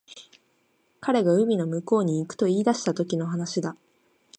[0.99, 3.77] 彼が海の向こうに行くと言い出したときの話だ